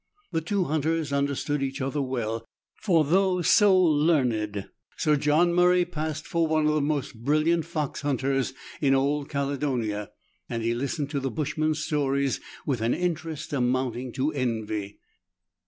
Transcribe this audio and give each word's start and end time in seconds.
The 0.31 0.41
two 0.41 0.63
hunters 0.63 1.13
understood 1.13 1.61
each 1.61 1.79
other 1.79 2.01
well, 2.01 2.43
for 2.81 3.05
though 3.05 3.43
so 3.43 3.77
learned. 3.79 4.67
Sir 4.97 5.15
John 5.15 5.53
Murray 5.53 5.85
passed 5.85 6.25
for 6.25 6.47
one 6.47 6.65
of 6.65 6.73
the 6.73 6.81
most 6.81 7.13
brilliant 7.23 7.65
fox 7.65 8.01
hunters 8.01 8.55
in 8.81 8.95
old 8.95 9.29
Caledonia, 9.29 10.09
and 10.49 10.63
he 10.63 10.73
listened 10.73 11.11
to 11.11 11.19
the 11.19 11.29
bushman's 11.29 11.83
stories 11.85 12.39
with 12.65 12.81
an 12.81 12.95
interest 12.95 13.53
amounting 13.53 14.11
to 14.13 14.31
envy. 14.31 14.97